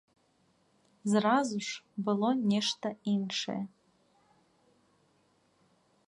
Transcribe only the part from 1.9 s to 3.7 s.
было нешта іншае.